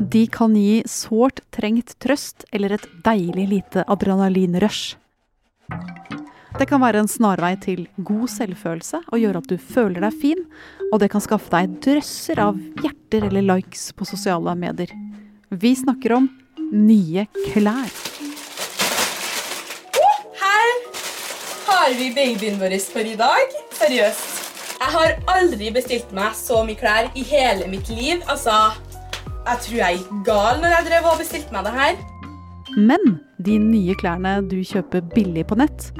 [0.00, 4.96] De kan gi sårt trengt trøst eller et deilig lite adrenalinrush.
[6.56, 10.40] Det kan være en snarvei til god selvfølelse og gjøre at du føler deg fin,
[10.88, 14.88] og det kan skaffe deg drøsser av hjerter eller likes på sosiale medier.
[15.52, 16.32] Vi snakker om
[16.72, 17.92] nye klær.
[20.40, 20.74] Her
[21.68, 23.58] har vi babyen vår for i dag.
[23.76, 24.38] Seriøst.
[24.80, 28.24] Jeg har aldri bestilt meg så mye klær i hele mitt liv.
[28.32, 28.70] Altså,
[29.46, 32.00] jeg tror jeg gikk gal når jeg drev og bestilte meg det her.
[32.78, 35.90] Men de nye klærne du kjøper billig på nett,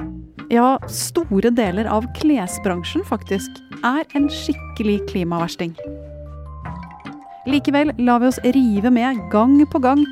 [0.50, 5.74] ja, store deler av klesbransjen faktisk, er en skikkelig klimaversting.
[7.48, 10.02] Likevel lar vi oss rive med gang på gang,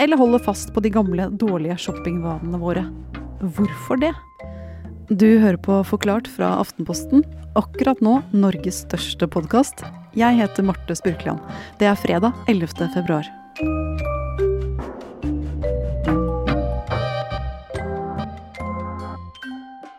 [0.00, 2.86] eller holder fast på de gamle, dårlige shoppingvanene våre.
[3.42, 4.12] Hvorfor det?
[5.12, 7.24] Du hører på Forklart fra Aftenposten.
[7.58, 9.84] Akkurat nå Norges største podkast.
[10.16, 11.42] Jeg heter Marte Spurkland.
[11.80, 12.88] Det er fredag 11.
[12.96, 13.28] februar.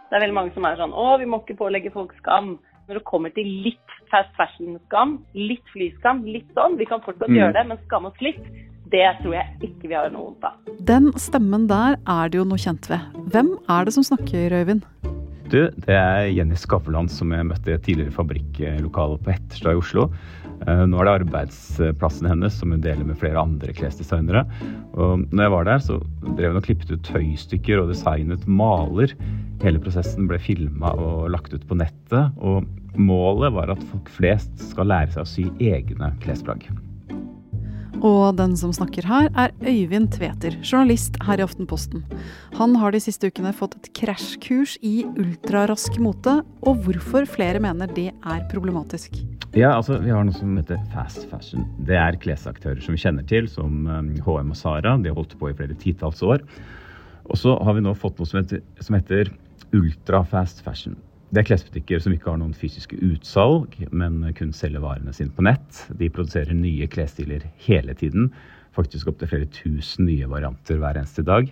[0.10, 2.56] Det er veldig mange som er sånn Å, vi må ikke pålegge folk skam.
[2.88, 3.80] Når det kommer til litt
[4.12, 7.38] fast fashion-skam, litt flyskam, litt sånn Vi kan fortsatt Mm.
[7.40, 8.44] gjøre det, men skamme oss litt,
[8.94, 10.58] det tror jeg ikke vi har noe vondt av.
[10.86, 13.02] Den stemmen der er det jo noe kjent ved.
[13.34, 14.86] Hvem er det som snakker, Øyvind?
[15.54, 19.82] Du, det er Jenny Skavlan som jeg møtte i et tidligere fabrikklokale på Etterstad i
[19.82, 20.08] Oslo.
[20.66, 24.46] Eh, Nå er det arbeidsplassen hennes som hun deler med flere andre klesdesignere.
[24.96, 26.00] Og når jeg var der, så
[26.38, 29.14] drev hun og klippet ut tøystykker og designet maler.
[29.62, 32.34] Hele prosessen ble filma og lagt ut på nettet.
[32.42, 32.66] Og
[32.98, 36.66] målet var at folk flest skal lære seg å sy egne klesplagg.
[38.04, 42.04] Og den som snakker her, er Øyvind Tveter, journalist her i Aftenposten.
[42.58, 47.88] Han har de siste ukene fått et krasjkurs i ultrarask mote, og hvorfor flere mener
[47.96, 49.16] det er problematisk.
[49.56, 51.64] Ja, altså Vi har noe som heter fast fashion.
[51.88, 54.98] Det er klesaktører som vi kjenner til, som HM og Sara.
[55.00, 56.44] De har holdt på i flere titalls år.
[57.32, 59.32] Og så har vi nå fått noe som heter, som heter
[59.72, 61.00] ultra fast fashion.
[61.34, 65.42] Det er klesbutikker som ikke har noen fysiske utsalg, men kun selger varene sine på
[65.48, 65.80] nett.
[65.98, 68.28] De produserer nye klesstiler hele tiden.
[68.78, 71.50] Faktisk opptil flere tusen nye varianter hver eneste dag.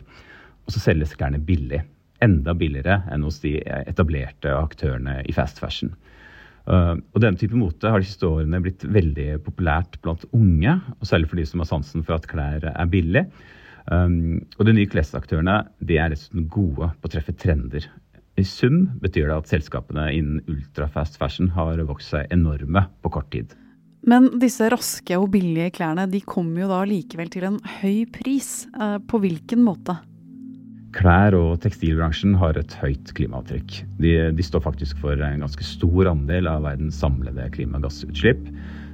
[0.67, 1.79] Og så selges klærne billig.
[2.21, 5.95] Enda billigere enn hos de etablerte aktørene i fast fashion.
[6.69, 11.09] Uh, og denne type mote har de siste årene blitt veldig populært blant unge, og
[11.09, 13.25] særlig for de som har sansen for at klær er billig.
[13.89, 17.89] Um, og de nye klesaktørene de er dessuten gode på å treffe trender.
[18.39, 23.29] I sum betyr det at selskapene innen ultrafast fashion har vokst seg enorme på kort
[23.33, 23.55] tid.
[24.07, 28.65] Men disse raske og billige klærne de kommer jo da likevel til en høy pris.
[28.73, 29.99] Eh, På hvilken måte?
[30.91, 33.77] Klær- og tekstilbransjen har et høyt klimaavtrykk.
[34.01, 38.41] De, de står faktisk for en ganske stor andel av verdens samlede klimagassutslipp.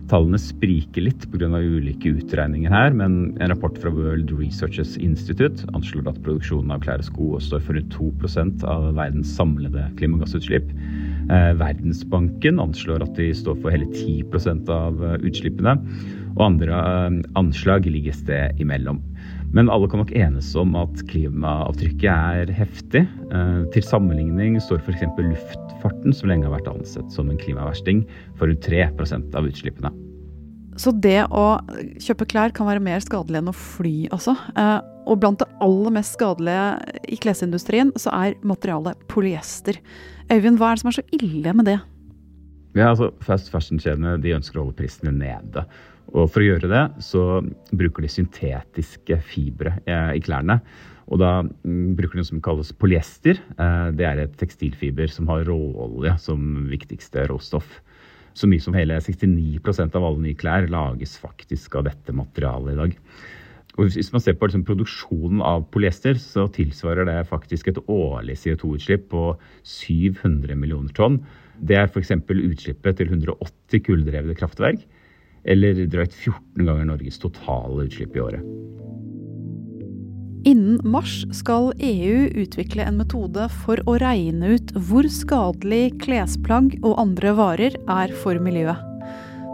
[0.07, 1.49] Tallene spriker litt pga.
[1.59, 7.03] ulike utregninger her, men en rapport fra World Researches Institute anslår at produksjonen av klær
[7.03, 10.71] og sko står for rundt 2% av verdens samlede klimagassutslipp.
[11.27, 15.75] Eh, Verdensbanken anslår at de står for hele 10% av eh, utslippene.
[16.37, 19.03] Og andre eh, anslag ligger et sted imellom.
[19.55, 23.05] Men alle kan nok enes om at klimaavtrykket er heftig.
[23.31, 25.05] Eh, Til sammenligning står f.eks.
[25.17, 28.03] luftfarten, som lenge har vært ansett som en klimaversting,
[28.37, 29.93] for rundt 3% av utslippene.
[30.77, 31.57] Så det å
[31.97, 34.35] kjøpe klær kan være mer skadelig enn å fly, altså.
[35.09, 36.67] Og blant det aller mest skadelige
[37.09, 39.79] i klesindustrien, så er materialet polyester.
[40.29, 41.79] Øyvind, hva er det som er så ille med det?
[42.77, 45.65] Ja, altså Fast fashion-kjedene de ønsker å holde prisene nede.
[46.15, 47.23] Og For å gjøre det så
[47.75, 50.61] bruker de syntetiske fibre eh, i klærne.
[51.07, 53.39] Og da mm, bruker de noe som kalles polyester.
[53.59, 57.79] Eh, det er et tekstilfiber som har råolje som viktigste råstoff.
[58.37, 62.79] Så mye som hele 69% av alle nye klær lages faktisk av dette materialet i
[62.83, 62.95] dag.
[63.77, 68.39] Og Hvis man ser på liksom, produksjonen av polyester, så tilsvarer det faktisk et årlig
[68.41, 69.25] CO2-utslipp på
[69.61, 71.19] 700 millioner tonn.
[71.61, 72.15] Det er f.eks.
[72.17, 74.81] utslippet til 180 kulldrevne kraftverk,
[75.47, 78.53] eller drøyt 14 ganger Norges totale utslipp i året.
[80.47, 86.99] Innen mars skal EU utvikle en metode for å regne ut hvor skadelig klesplagg og
[87.01, 88.79] andre varer er for miljøet.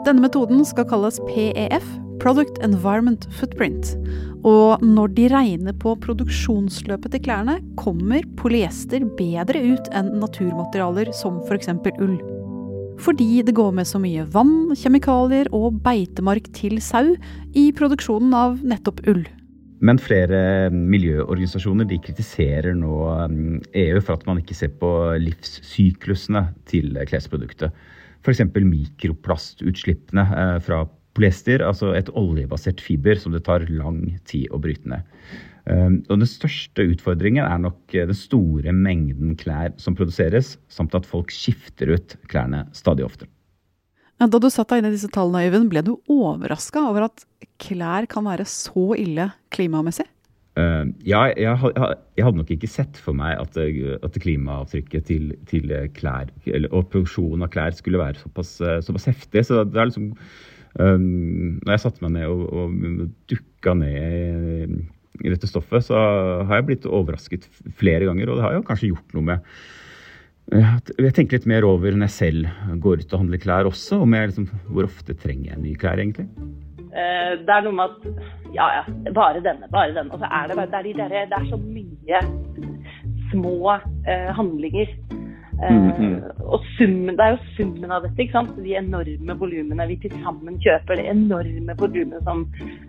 [0.03, 1.85] Denne metoden skal kalles PEF,
[2.21, 3.95] Product Environment Footprint.
[4.45, 11.39] Og når de regner på produksjonsløpet til klærne, kommer polyester bedre ut enn naturmaterialer som
[11.47, 11.71] f.eks.
[11.97, 12.19] ull.
[13.01, 17.15] Fordi det går med så mye vann, kjemikalier og beitemark til sau
[17.57, 19.23] i produksjonen av nettopp ull.
[19.83, 22.93] Men flere miljøorganisasjoner de kritiserer nå
[23.75, 27.73] EU for at man ikke ser på livssyklusene til klesproduktet.
[28.23, 28.45] F.eks.
[28.55, 34.87] mikroplastutslippene eh, fra polyester, altså et oljebasert fiber som det tar lang tid å bryte
[34.89, 35.03] ned.
[35.63, 41.07] Um, og Den største utfordringen er nok den store mengden klær som produseres, samt at
[41.07, 43.29] folk skifter ut klærne stadig oftere.
[44.19, 47.23] Da du satt deg inn i disse tallene, Øyvind, ble du overraska over at
[47.63, 50.05] klær kan være så ille klimamessig?
[50.59, 55.71] Uh, ja, jeg, jeg, hadde nok ikke sett for meg at, at klimaavtrykket til, til,
[55.95, 59.45] klær eller, og produksjonen av klær skulle være såpass, såpass heftig.
[59.47, 60.11] Så det er liksom
[60.77, 61.07] um,
[61.63, 64.83] Når jeg satte meg ned og, og dukka ned
[65.21, 65.99] i dette stoffet, så
[66.47, 67.45] har jeg blitt overrasket
[67.77, 68.29] flere ganger.
[68.29, 69.55] Og det har jo kanskje gjort noe med
[70.51, 74.13] jeg tenker litt mer over når jeg selv går ut og handler klær også, om
[74.13, 76.27] jeg liksom, hvor ofte trenger jeg nye klær egentlig?
[76.93, 80.11] Eh, det er noe med at ja, ja, bare denne, bare denne.
[80.13, 82.19] Og så er det, det, er de der, det er så mye
[83.31, 84.91] små eh, handlinger.
[85.63, 86.43] Eh, mm -hmm.
[86.43, 88.21] Og summen, det er jo summen av dette.
[88.21, 88.63] ikke sant?
[88.63, 90.95] De enorme volumene vi til sammen kjøper.
[90.95, 92.47] Det enorme volumet som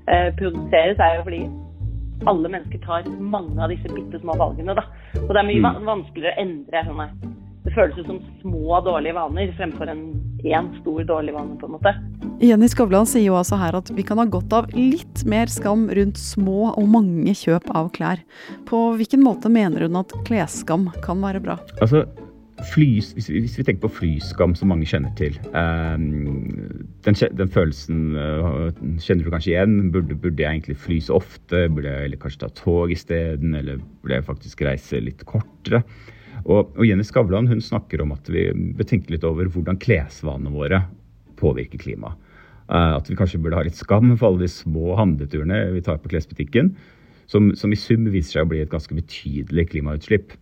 [0.09, 1.49] eh, produseres, er jo fordi
[2.31, 4.77] alle mennesker tar mange av disse bitte små valgene.
[4.77, 4.87] da.
[5.23, 5.89] Og det er mye mm.
[5.89, 7.09] vanskeligere å endre sånne
[7.65, 10.03] det føles ut som små, dårlige vaner fremfor en
[10.45, 11.95] én stor, dårlig vane, på en måte.
[12.45, 15.87] Jenny Skavlan sier jo altså her at vi kan ha godt av litt mer skam
[15.97, 18.21] rundt små og mange kjøp av klær.
[18.69, 21.57] På hvilken måte mener hun at klesskam kan være bra?
[21.81, 22.05] Altså,
[22.63, 27.51] Flys, hvis, vi, hvis, vi, tenker på flyskam, som mange kjenner til um, den, den,
[27.51, 28.69] følelsen uh,
[29.03, 29.75] kjenner du kanskje igjen.
[29.95, 31.65] Burde, burde, jeg egentlig fly så ofte?
[31.75, 33.57] Burde jeg eller kanskje ta tog isteden?
[33.59, 35.83] Eller burde jeg faktisk reise litt kortere?
[36.45, 40.55] Og, og Jenny Skavlan hun snakker om at vi bør tenke litt over hvordan klesvanene
[40.55, 40.85] våre
[41.41, 42.21] påvirker klimaet.
[42.71, 45.99] Uh, at vi kanskje burde ha litt skam for alle de små handleturene vi tar
[46.01, 46.71] på klesbutikken,
[47.29, 50.33] som, som i sum viser seg å bli et ganske betydelig klimautslipp.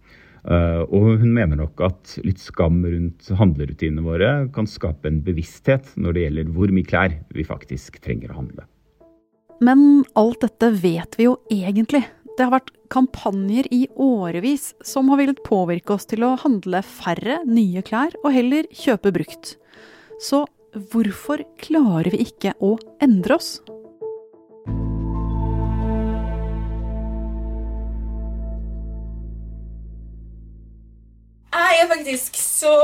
[0.42, 5.92] Uh, og hun mener nok at litt skam rundt handlerutinene våre kan skape en bevissthet
[5.94, 8.66] når det gjelder hvor mye klær vi faktisk trenger å handle.
[9.62, 12.02] Men alt dette vet vi jo egentlig.
[12.34, 17.38] Det har vært kampanjer i årevis som har villet påvirke oss til å handle færre
[17.46, 19.54] nye klær og heller kjøpe brukt.
[20.18, 20.42] Så
[20.90, 22.74] hvorfor klarer vi ikke å
[23.04, 23.60] endre oss?
[31.82, 32.75] Er faktisk så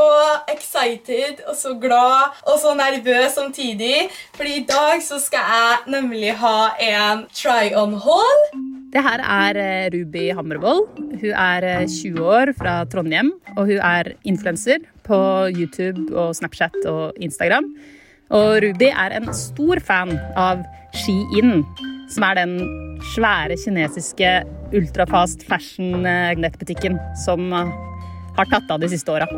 [0.50, 4.09] excited og så glad og så nervøs samtidig.
[4.37, 8.43] Fordi i dag så skal jeg nemlig ha en try-on-haul.
[8.93, 10.87] Det her er eh, Ruby Hammervoll.
[10.97, 15.19] Hun er 20 eh, år fra Trondheim, og hun er influenser på
[15.53, 17.69] YouTube og Snapchat og Instagram.
[18.31, 20.65] Og Ruby er en stor fan av
[20.97, 21.62] Shein,
[22.09, 22.56] som er den
[23.12, 24.33] svære kinesiske
[24.73, 27.53] ultrafast fashion-nettbutikken eh, som
[28.38, 29.29] har tatt av de siste åra.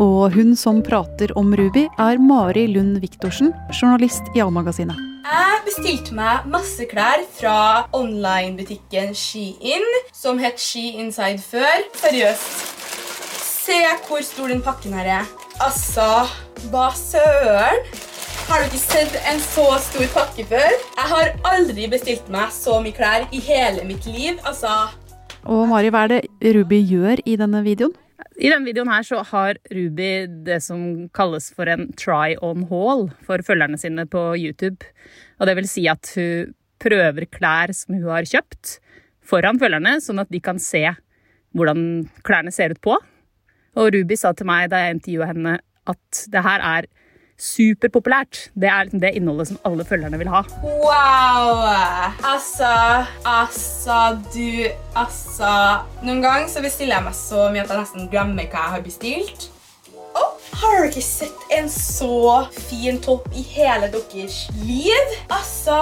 [0.00, 4.96] Og hun som prater om Ruby, er Mari Lund Viktorsen, journalist i A-magasinet.
[5.30, 7.56] Jeg bestilte meg masse klær fra
[7.96, 9.84] online-butikken Shein,
[10.16, 11.84] som het She Inside før.
[12.00, 12.78] Seriøst.
[13.44, 13.76] Se
[14.08, 15.28] hvor stor den pakken her er.
[15.60, 16.06] Altså,
[16.72, 17.84] hva søren?
[18.48, 20.72] Har du ikke sett en så stor pakke før?
[20.96, 24.40] Jeg har aldri bestilt meg så mye klær i hele mitt liv.
[24.48, 24.88] Altså
[25.44, 27.94] Og Mari, hva er det Ruby gjør i denne videoen?
[28.40, 33.08] I denne videoen her så har Ruby det som kalles for en try on haul
[33.26, 34.86] for følgerne sine på YouTube.
[35.40, 38.78] Og det vil si at hun prøver klær som hun har kjøpt,
[39.20, 40.86] foran følgerne, sånn at de kan se
[41.56, 42.96] hvordan klærne ser ut på.
[43.78, 45.58] Og Ruby sa til meg da jeg intervjua henne,
[45.90, 46.88] at det her er
[47.40, 48.50] superpopulært.
[48.54, 50.42] Det er liksom det innholdet som alle følgerne vil ha.
[50.62, 51.62] Wow!
[52.26, 52.72] Altså,
[53.24, 54.68] altså, du
[54.98, 55.50] Altså
[56.04, 58.84] Noen ganger så bestiller jeg meg så mye at jeg nesten glemmer hva jeg har
[58.84, 59.46] bestilt.
[60.10, 65.14] Oh, har dere ikke sett en så fin topp i hele deres liv?
[65.30, 65.78] Altså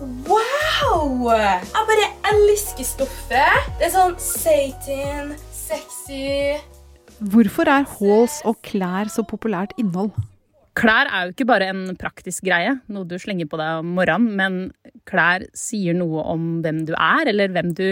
[0.00, 1.28] Wow!
[1.28, 3.70] Jeg bare elsker stoffet.
[3.78, 6.56] Det er sånn Satan, sexy
[7.20, 10.14] Hvorfor er halls og klær så populært innhold?
[10.78, 14.36] Klær er jo ikke bare en praktisk greie, noe du slenger på deg om morgenen,
[14.38, 17.86] men klær sier noe om hvem du er, eller hvem du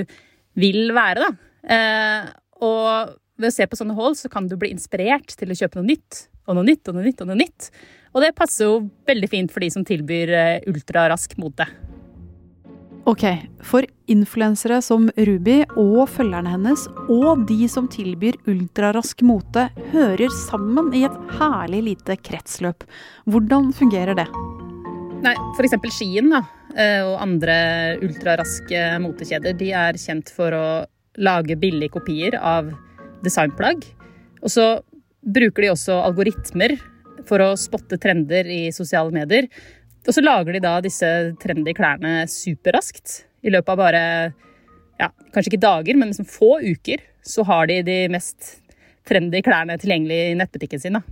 [0.59, 1.49] vil være, da.
[1.75, 2.29] Eh,
[2.63, 5.81] og ved å se på sånne hold, så kan du bli inspirert til å kjøpe
[5.81, 7.71] noe nytt, og noe nytt, og noe nytt, og noe nytt.
[8.15, 8.81] Og det passer jo
[9.11, 11.67] veldig fint for de som tilbyr eh, ultrarask mote.
[13.09, 13.23] Ok,
[13.65, 19.63] for influensere som Ruby og følgerne hennes, og de som tilbyr ultrarask mote,
[19.95, 22.85] hører sammen i et herlig lite kretsløp.
[23.25, 24.27] Hvordan fungerer det?
[25.25, 25.79] Nei, F.eks.
[25.97, 26.43] Skien da,
[26.77, 27.57] eh, og andre
[28.05, 30.69] ultraraske motekjeder de er kjent for å
[31.17, 32.69] lage billige kopier av
[33.25, 33.89] designplagg.
[34.45, 34.69] Og så
[35.25, 36.77] bruker de også algoritmer
[37.29, 39.49] for å spotte trender i sosiale medier
[40.07, 41.09] Og så lager de da disse
[41.43, 43.25] trendy klærne superraskt.
[43.45, 44.05] I løpet av bare
[44.99, 48.57] ja, kanskje ikke dager, men liksom få uker, så har de de mest
[49.09, 50.99] trendy klærne tilgjengelig i nettbutikken sin.
[50.99, 51.03] Da.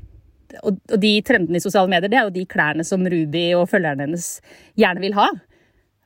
[0.62, 3.68] Og, og de trendene i sosiale medier, det er jo de klærne som Ruby og
[3.70, 4.28] følgerne hennes
[4.78, 5.28] gjerne vil ha.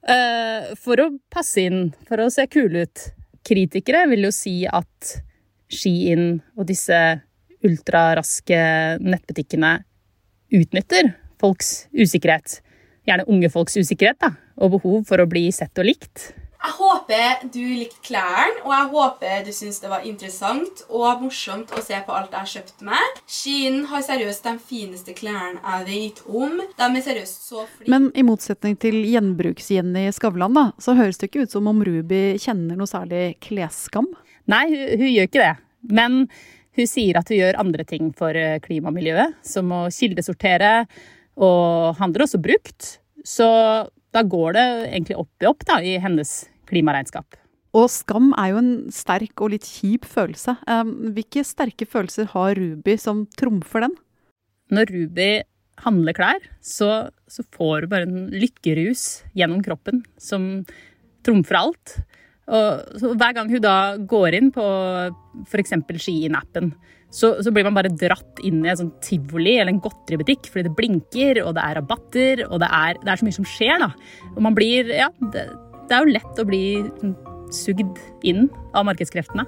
[0.01, 3.07] Uh, for å passe inn, for å se kule ut.
[3.47, 5.17] Kritikere vil jo si at
[5.71, 6.99] Shein og disse
[7.65, 8.61] ultraraske
[9.05, 9.77] nettbutikkene
[10.57, 12.59] utnytter folks usikkerhet.
[13.09, 16.31] Gjerne unge folks usikkerhet da, og behov for å bli sett og likt.
[16.61, 21.73] Jeg håper du likte klærne, og jeg håper du syntes det var interessant og morsomt
[21.73, 23.21] å se på alt jeg har kjøpt meg.
[23.25, 26.61] Shein har seriøst de fineste klærne jeg vet om.
[26.61, 27.89] De er seriøst så flinke.
[27.95, 32.37] Men i motsetning til gjenbruks-Jenny Skavlan, da, så høres det ikke ut som om Ruby
[32.43, 34.11] kjenner noe særlig klesskam?
[34.51, 35.55] Nei, hun, hun gjør ikke det.
[35.97, 36.27] Men
[36.77, 40.85] hun sier at hun gjør andre ting for eh, klimamiljøet, som å kildesortere,
[41.41, 42.97] og handler også brukt.
[43.27, 43.47] Så
[44.15, 46.35] da går det egentlig opp i opp da, i hennes
[46.71, 47.39] klimaregnskap.
[47.77, 50.57] Og skam er jo en sterk og litt kjip følelse.
[51.15, 53.95] Hvilke sterke følelser har Ruby som trumfer den?
[54.75, 55.31] Når Ruby
[55.85, 60.65] handler klær, så, så får hun bare en lykkerus gjennom kroppen som
[61.27, 61.95] trumfer alt.
[62.51, 63.77] Og hver gang hun da
[64.11, 64.65] går inn på
[65.47, 65.77] f.eks.
[66.03, 66.73] Ski-appen,
[67.11, 70.69] så, så, blir man bare dratt inn i en sånn tivoli eller en godteributikk fordi
[70.69, 73.83] det blinker, og det er rabatter, og det er, det er så mye som skjer,
[73.83, 73.91] da.
[74.37, 75.49] Og man blir Ja, det,
[75.91, 76.63] det er jo lett å bli
[77.55, 78.47] sugd inn
[78.79, 79.47] av markedskreftene.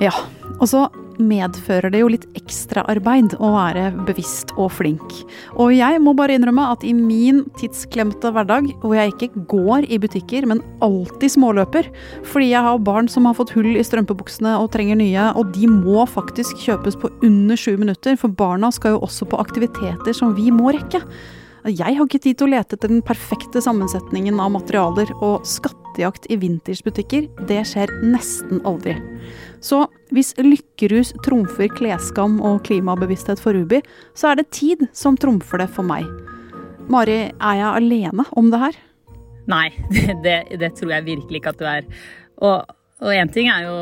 [0.00, 0.12] Ja,
[0.58, 0.86] og så
[1.24, 5.16] medfører det jo litt ekstraarbeid å være bevisst og flink.
[5.60, 10.00] Og jeg må bare innrømme at i min tidsklemte hverdag, hvor jeg ikke går i
[10.02, 11.90] butikker, men alltid småløper,
[12.26, 15.68] fordi jeg har barn som har fått hull i strømpebuksene og trenger nye, og de
[15.70, 20.34] må faktisk kjøpes på under sju minutter, for barna skal jo også på aktiviteter som
[20.38, 21.04] vi må rekke.
[21.68, 26.30] Jeg har ikke tid til å lete etter den perfekte sammensetningen av materialer, og skattejakt
[26.32, 28.96] i vintersbutikker, det skjer nesten aldri.
[29.60, 33.82] Så hvis lykkerus trumfer klesskam og klimabevissthet for Ruby,
[34.16, 36.08] så er det tid som trumfer det for meg.
[36.90, 38.78] Mari, er jeg alene om det her?
[39.50, 39.68] Nei,
[40.24, 41.88] det, det, tror jeg virkelig ikke at du er.
[42.40, 43.76] Og og én ting er jo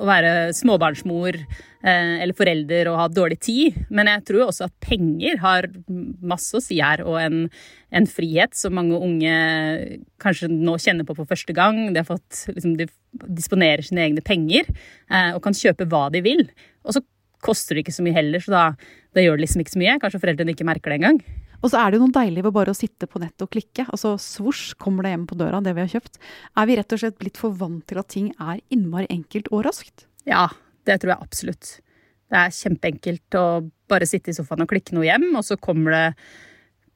[0.00, 4.74] å være småbarnsmor eh, eller forelder og ha dårlig tid, men jeg tror også at
[4.84, 7.42] penger har masse å si her, og en,
[7.92, 9.34] en frihet som mange unge
[10.22, 11.90] kanskje nå kjenner på for første gang.
[11.92, 12.88] De, har fått, liksom, de
[13.36, 16.46] disponerer sine egne penger eh, og kan kjøpe hva de vil.
[16.88, 17.04] Og så
[17.44, 18.64] koster det ikke så mye heller, så da,
[19.14, 19.98] da gjør det liksom ikke så mye.
[20.02, 21.20] Kanskje foreldrene ikke merker det engang.
[21.58, 23.88] Og så er det jo noe deilig ved bare å sitte på nettet og klikke.
[23.88, 26.20] Altså svosj kommer det hjem på døra, det vi har kjøpt.
[26.54, 29.64] Er vi rett og slett blitt for vant til at ting er innmari enkelt og
[29.66, 30.06] raskt?
[30.28, 30.46] Ja,
[30.86, 31.72] det tror jeg absolutt.
[32.28, 33.46] Det er kjempeenkelt å
[33.90, 36.04] bare sitte i sofaen og klikke noe hjem, og så kommer det,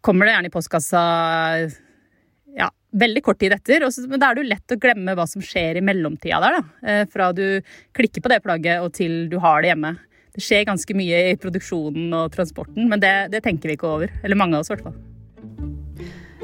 [0.05, 1.03] kommer det gjerne i postkassa
[2.53, 2.69] ja,
[3.03, 3.89] veldig kort tid etter.
[3.91, 6.59] Så, men da er det jo lett å glemme hva som skjer i mellomtida der.
[6.59, 6.91] Da.
[6.93, 7.47] Eh, fra du
[7.97, 9.97] klikker på det plagget og til du har det hjemme
[10.33, 14.13] det skjer ganske mye i produksjonen og transporten, men det, det tenker vi ikke over.
[14.25, 15.01] Eller mange av oss, i hvert fall.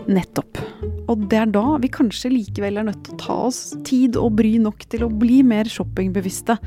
[0.09, 0.61] Nettopp.
[1.09, 4.37] Og det er da vi kanskje likevel er nødt til å ta oss tid og
[4.39, 6.59] bry nok til å bli mer shoppingbevisste.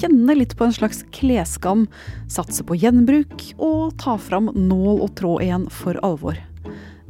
[0.00, 1.86] Kjenne litt på en slags klesskam,
[2.32, 6.40] satse på gjenbruk og ta fram nål og tråd igjen for alvor.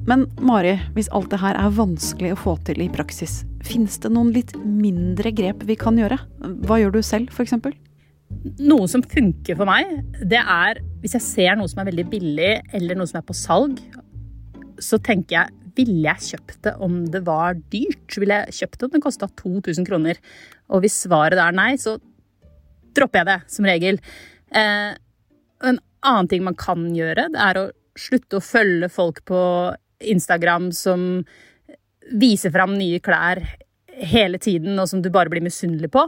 [0.09, 4.11] Men Mari, hvis alt det her er vanskelig å få til i praksis, finnes det
[4.15, 6.19] noen litt mindre grep vi kan gjøre?
[6.67, 7.59] Hva gjør du selv, f.eks.?
[8.41, 9.91] Noe som funker for meg,
[10.25, 13.37] det er hvis jeg ser noe som er veldig billig, eller noe som er på
[13.37, 13.81] salg,
[14.81, 18.17] så tenker jeg ville jeg kjøpt det om det var dyrt?
[18.19, 20.19] Ville jeg kjøpt det om det kosta 2000 kroner?
[20.73, 21.97] Og hvis svaret er nei, så
[22.97, 24.01] dropper jeg det, som regel.
[24.51, 24.91] Eh,
[25.71, 27.69] en annen ting man kan gjøre, det er å
[27.99, 29.41] slutte å følge folk på
[30.11, 31.23] Instagram som
[32.21, 33.43] viser fram nye klær
[34.01, 36.07] hele tiden, og som du bare blir misunnelig på.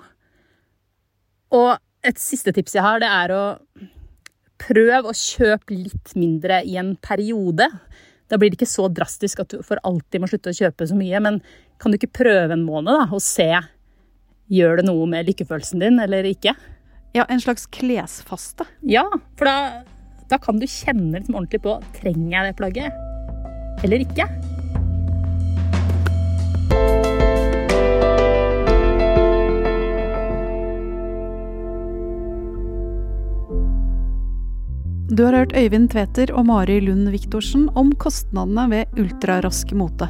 [1.53, 1.73] Og
[2.03, 3.43] et siste tips jeg har, det er å
[4.63, 7.69] prøve å kjøpe litt mindre i en periode.
[8.31, 10.99] Da blir det ikke så drastisk at du for alltid må slutte å kjøpe så
[10.99, 11.23] mye.
[11.23, 11.41] Men
[11.83, 13.49] kan du ikke prøve en måned da, og se
[14.53, 16.55] gjør det noe med lykkefølelsen din eller ikke?
[17.13, 18.65] Ja, En slags klesfaste?
[18.89, 19.05] Ja,
[19.37, 19.85] for da,
[20.31, 24.29] da kan du kjenne liksom ordentlig på trenger jeg det plagget eller ikke.
[35.11, 40.07] Du har hørt Øyvind Tveter og Mari Lund Viktorsen om kostnadene ved ultrarask mote.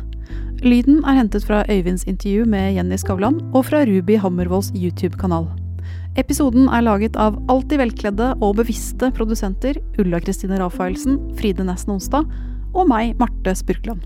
[0.63, 5.49] Lyden er hentet fra Øyvinds intervju med Jenny Skavlan og fra Ruby Hammervolls YouTube-kanal.
[6.21, 12.29] Episoden er laget av alltid velkledde og bevisste produsenter Ulla Kristine Rafaelsen, Fride Nesten Onsdag,
[12.75, 14.05] og meg, Marte Spurkland.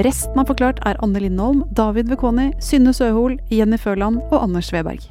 [0.00, 5.04] Resten av Forklart er Anne Lindholm, David Vekoni, Synne Søhol, Jenny Førland og Anders Sveberg.